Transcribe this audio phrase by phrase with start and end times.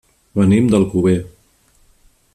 [0.39, 1.15] Venim d'Alcover.